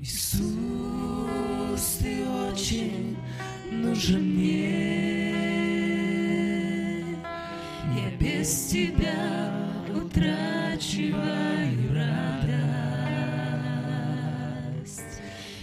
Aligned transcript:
Иисус, 0.00 1.98
ты 2.00 2.24
очень 2.24 3.16
нужен 3.72 4.22
мне. 4.22 5.32
Я 7.96 8.10
без 8.20 8.66
тебя 8.66 9.52
утрачиваю 9.92 11.18
радость. 11.92 12.62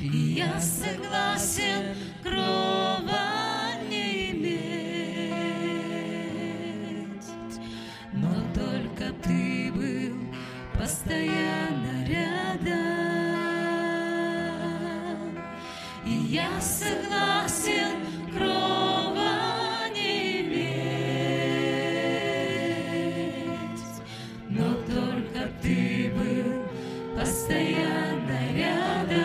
И 0.01 0.17
я 0.37 0.59
согласен 0.59 1.95
крова 2.21 3.71
не 3.89 4.31
иметь, 4.31 5.31
но 8.11 8.33
только 8.53 9.13
ты 9.23 9.71
был 9.71 10.17
постоянно 10.77 11.44
я 16.35 16.59
согласен 16.59 17.95
крова 18.35 19.87
иметь, 19.95 20.65
но 24.49 24.73
только 24.83 25.49
ты 25.61 26.11
был 26.13 26.65
постоянно 27.17 28.37
рядом. 28.53 29.15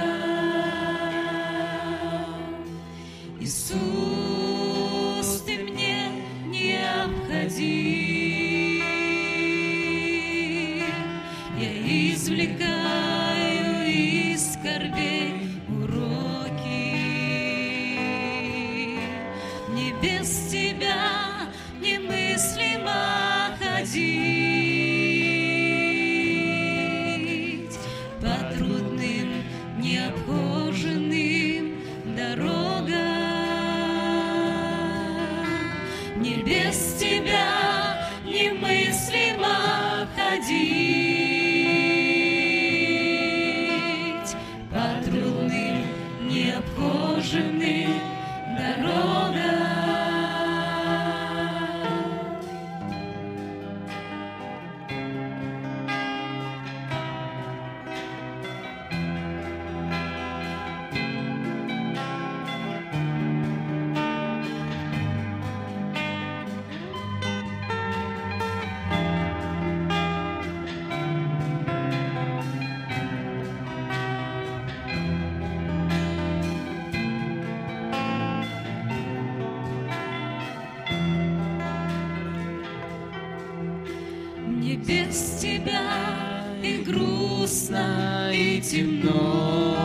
Иисус, 3.41 5.29
ты 5.45 5.55
мне 5.65 6.13
необходим. 6.47 7.91
Я 11.59 11.71
извлекаю 12.15 12.80
ходить 27.05 27.79
по 28.21 28.35
трудным, 28.55 29.29
необхоженным 29.79 31.41
без 36.51 36.95
тебя 36.95 37.97
немыслимо 38.25 39.59
ходить 40.17 41.11
по 44.71 44.87
трудным, 45.05 45.79
необхоженным 46.29 47.93
дорогам. 48.57 49.10
Грустно, 87.51 88.31
и 88.33 88.61
темно, 88.61 89.77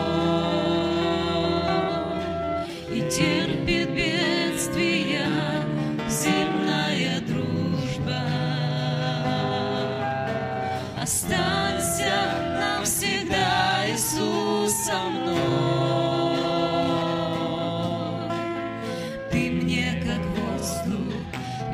и 2.88 3.00
терпит 3.10 3.90
бедствия 3.90 5.26
земная 6.08 7.20
дружба. 7.26 8.22
Останься 11.00 12.14
навсегда, 12.56 13.84
Иисус, 13.88 14.72
со 14.86 14.98
мной. 15.10 15.36
Ты 19.32 19.50
мне 19.50 20.04
как 20.06 20.22
воздух 20.36 21.14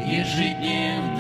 ежедневно 0.07 1.12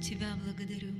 Тебя 0.00 0.28
благодарю. 0.44 0.92